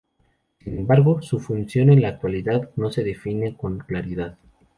Sin 0.63 0.79
embargo, 0.79 1.21
su 1.21 1.39
función 1.39 1.91
en 1.91 2.01
la 2.01 2.07
actualidad 2.07 2.71
no 2.75 2.89
se 2.89 3.03
define 3.03 3.55
con 3.55 3.77
claridad. 3.77 4.35